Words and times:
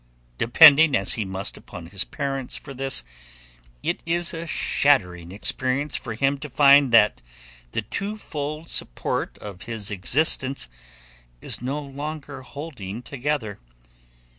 Depending 0.39 0.95
as 0.95 1.13
he 1.13 1.25
must 1.25 1.57
upon 1.57 1.85
his 1.85 2.03
parents 2.05 2.55
for 2.55 2.73
this, 2.73 3.03
it 3.83 4.01
is 4.03 4.33
a 4.33 4.47
shattering 4.47 5.31
experience 5.31 5.95
for 5.95 6.15
him 6.15 6.39
to 6.39 6.49
find 6.49 6.91
that 6.91 7.21
the 7.73 7.83
twofold 7.83 8.67
support 8.67 9.37
of 9.37 9.61
his 9.65 9.91
existence 9.91 10.67
is 11.39 11.61
no 11.61 11.79
longer 11.79 12.41
holding 12.41 13.03
together. 13.03 13.59